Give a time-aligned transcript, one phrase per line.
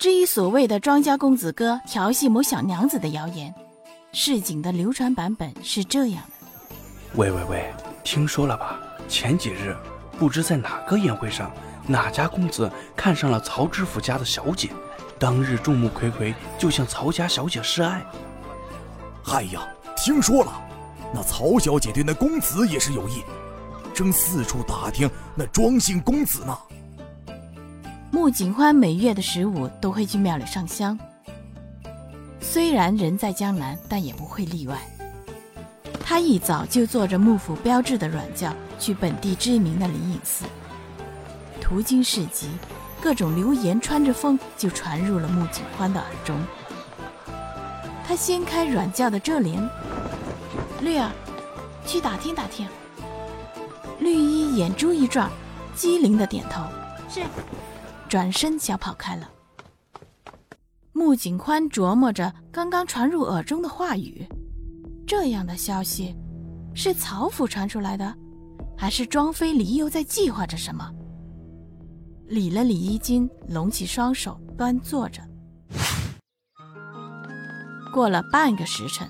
[0.00, 3.54] 至于所谓的庄家公子哥调戏某小娘子的谣言，
[4.14, 6.46] 市井的流传版本是这样的：
[7.16, 7.70] 喂喂喂，
[8.02, 8.80] 听说了吧？
[9.10, 9.76] 前几日，
[10.18, 11.52] 不知在哪个宴会上，
[11.86, 14.70] 哪家公子看上了曹知府家的小姐，
[15.18, 18.02] 当日众目睽睽就向曹家小姐示爱。
[19.22, 20.62] 嗨呀，听说了，
[21.14, 23.22] 那曹小姐对那公子也是有意，
[23.92, 26.56] 正四处打听那庄姓公子呢。
[28.12, 30.98] 穆景欢每月的十五都会去庙里上香。
[32.40, 34.76] 虽然人在江南，但也不会例外。
[36.04, 40.44] 他一早就坐着幕府标志的软轿去本地知名的灵隐寺。
[41.60, 42.50] 途经市集，
[43.00, 46.36] 各种流言穿着风就传入了穆景欢的耳中。
[48.04, 49.62] 他掀开软轿的遮帘，
[50.80, 51.12] 绿儿，
[51.86, 52.66] 去打听打听。
[54.00, 55.30] 绿衣眼珠一转，
[55.76, 56.64] 机灵的点头，
[57.08, 57.20] 是。
[58.10, 59.30] 转身小跑开了。
[60.92, 64.26] 穆景宽琢磨着刚刚传入耳中的话语，
[65.06, 66.16] 这样的消息
[66.74, 68.12] 是曹府传出来的，
[68.76, 70.90] 还是庄妃离又在计划着什么？
[72.26, 75.22] 理了理衣襟，拢起双手，端坐着。
[77.92, 79.08] 过了半个时辰，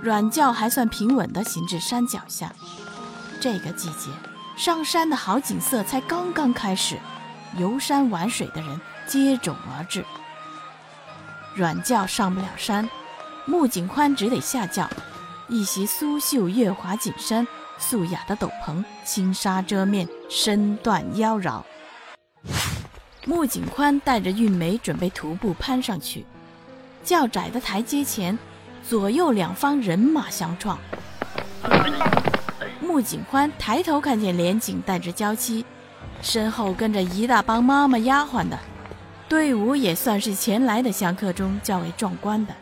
[0.00, 2.50] 软轿还算平稳地行至山脚下。
[3.42, 4.10] 这个季节，
[4.56, 6.98] 上山的好景色才刚刚开始。
[7.56, 10.04] 游山玩水的人接踵而至，
[11.54, 12.88] 软轿上不了山，
[13.46, 14.88] 穆景宽只得下轿。
[15.48, 17.46] 一袭苏绣月华锦衫、
[17.78, 21.62] 素雅的斗篷，轻纱遮面，身段妖娆。
[23.24, 26.26] 穆景宽带着韵梅准备徒步攀上去。
[27.02, 28.38] 较窄的台阶前，
[28.86, 30.78] 左右两方人马相撞。
[32.80, 35.64] 穆景宽抬头看见连锦带着娇妻。
[36.20, 38.58] 身后跟着一大帮妈妈丫鬟的
[39.28, 42.54] 队伍，也算是前来的香客中较为壮观的。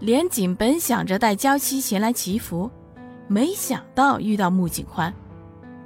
[0.00, 2.70] 连锦本想着带娇妻前来祈福，
[3.28, 5.14] 没想到遇到穆景欢，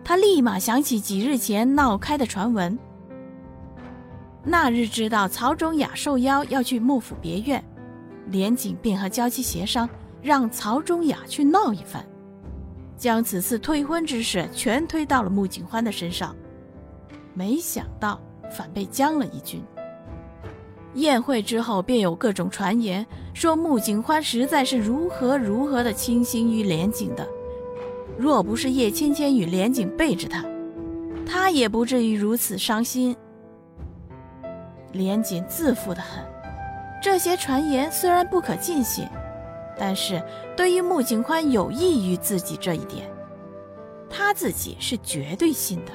[0.05, 2.79] 他立马想起几日前闹开的传闻。
[4.45, 7.65] 那日知道曹忠雅受邀要去幕府别院，
[8.27, 9.89] 连锦便和娇妻协商，
[10.23, 12.05] 让曹忠雅去闹一番。
[12.97, 16.35] 将此次退婚之事全推到了穆景欢的身上，
[17.35, 19.63] 没想到反被将了一军。
[20.95, 27.27] 宴会之后，便有各种传言说穆景欢实在是如何如何的倾心于连锦的，
[28.17, 30.45] 若不是叶芊芊与连锦背着他，
[31.27, 33.17] 他也不至于如此伤心。
[34.93, 36.23] 连锦自负的很，
[37.03, 39.05] 这些传言虽然不可尽信。
[39.79, 40.23] 但是
[40.57, 43.11] 对于穆景宽有益于自己这一点，
[44.09, 45.93] 他自己是绝对信的。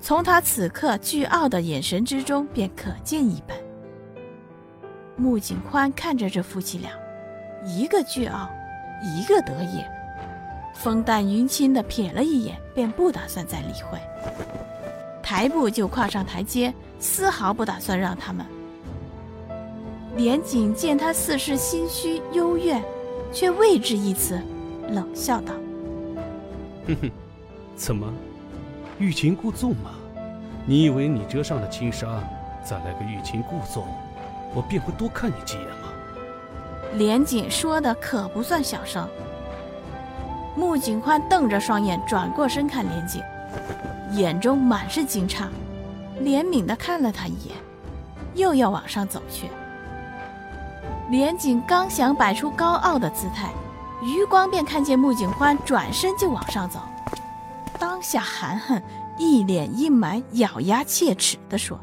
[0.00, 3.56] 从他此刻倨傲的眼神之中便可见一斑。
[5.16, 6.90] 穆景宽看着这夫妻俩，
[7.66, 8.48] 一个倨傲，
[9.02, 9.84] 一个得意，
[10.74, 13.98] 风淡云轻的瞥了一眼，便不打算再理会，
[15.22, 18.46] 抬步就跨上台阶，丝毫不打算让他们。
[20.16, 22.82] 连锦见他似是心虚幽怨，
[23.32, 24.40] 却未置一词，
[24.90, 25.54] 冷笑道
[26.86, 27.10] ：“哼哼，
[27.76, 28.12] 怎么，
[28.98, 29.92] 欲擒故纵吗？
[30.66, 32.06] 你以为你遮上了轻纱，
[32.64, 33.86] 再来个欲擒故纵，
[34.54, 35.88] 我便会多看你几眼吗？”
[36.98, 39.08] 连锦说的可不算小声。
[40.56, 43.22] 穆景宽瞪着双眼，转过身看连锦，
[44.12, 45.44] 眼中满是惊诧，
[46.20, 47.56] 怜悯的看了他一眼，
[48.34, 49.46] 又要往上走去。
[51.10, 53.50] 连锦刚想摆出高傲的姿态，
[54.00, 56.78] 余光便看见穆景欢转身就往上走，
[57.80, 58.80] 当下含恨，
[59.18, 61.76] 一脸阴霾，咬牙切齿地说：“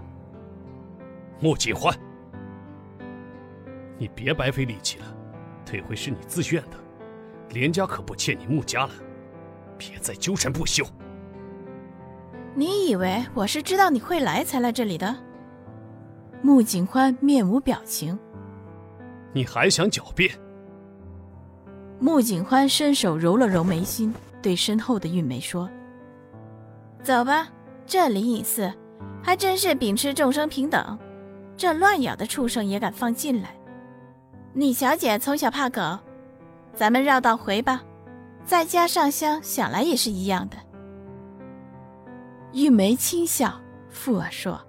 [1.42, 1.94] 穆景欢，
[3.98, 5.06] 你别白费力气了，
[5.66, 6.78] 退回是你自愿的，
[7.50, 8.92] 连家可不欠你穆家了，
[9.78, 10.86] 别再纠缠不休。”
[12.56, 15.14] 你以为我是知道你会来才来这里的？
[16.42, 18.18] 穆景欢面无表情。
[19.34, 20.32] 你还想狡辩？
[22.00, 25.70] 穆景欢伸手揉了揉眉心，对身后的玉梅说
[27.02, 27.48] ：“走吧，
[27.86, 28.72] 这灵隐寺
[29.24, 30.98] 还真是秉持众生平等，
[31.56, 33.56] 这乱咬的畜生也敢放进来？
[34.54, 35.82] 你小姐从小怕狗，
[36.74, 37.84] 咱们绕道回吧。
[38.46, 40.58] 在家上香，想来也是一样的。
[42.54, 43.60] 玉梅轻笑，
[43.90, 44.60] 附耳说：“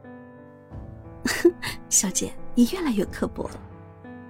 [1.89, 3.61] 小姐，你越来越刻薄了。”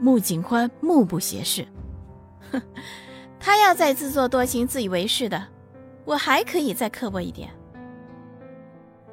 [0.01, 1.67] 穆景欢目不斜视，
[2.53, 2.63] 哼，
[3.41, 5.45] 他要再自作多情、自以为是的，
[6.05, 7.51] 我还可以再刻薄一点。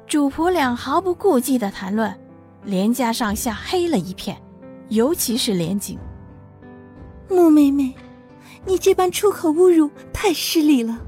[0.06, 2.16] 主仆俩毫不顾忌的谈论，
[2.64, 4.40] 连家上下黑了一片，
[4.88, 5.98] 尤其是连景。
[7.28, 7.92] 穆妹妹，
[8.64, 11.00] 你这般出口侮辱太失礼了。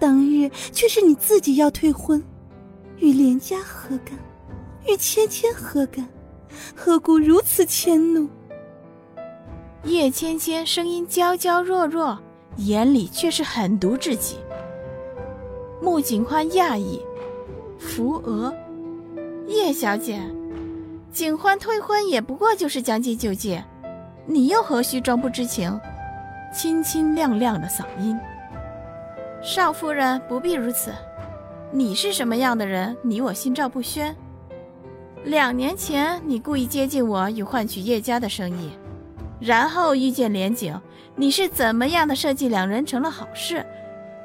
[0.00, 2.22] 当日却是你自己要退婚，
[2.98, 4.18] 与连家何干？
[4.88, 6.06] 与芊芊何干？
[6.74, 8.28] 何故如此迁怒？
[9.84, 12.18] 叶芊芊声音娇娇弱弱，
[12.56, 14.36] 眼里却是狠毒至极。
[15.82, 17.02] 穆景欢讶异，
[17.78, 18.54] 扶额
[19.46, 20.18] ：“叶小姐，
[21.12, 23.62] 景欢退婚也不过就是将计就计，
[24.26, 25.78] 你又何须装不知情？”
[26.54, 28.18] 清清亮亮的嗓音
[29.44, 30.92] ：“少夫人不必如此，
[31.70, 34.16] 你是什么样的人，你我心照不宣。
[35.24, 38.70] 两年前你故意接近我，以换取叶家的生意。”
[39.44, 40.74] 然后遇见连景，
[41.14, 43.62] 你是怎么样的设计两人成了好事，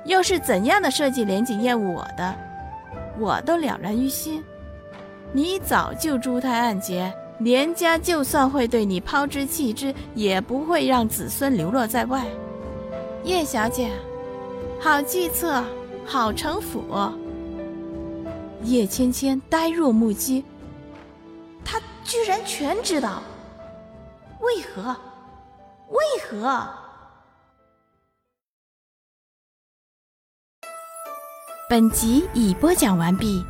[0.06, 2.34] 又是怎样的设计连景厌恶我的，
[3.20, 4.42] 我都了然于心。
[5.34, 12.26] 你早就珠胎暗结，连家就算会对你抛之弃之，也不会让子孙流落在外。
[13.26, 13.92] 叶小姐，
[14.80, 15.62] 好计策，
[16.06, 16.86] 好城府。
[18.64, 20.46] 叶芊芊呆若木鸡，
[21.66, 23.22] 她居然全知道。
[24.40, 24.96] 为何？
[26.38, 26.70] 和？
[31.70, 33.46] 本集已播讲完毕。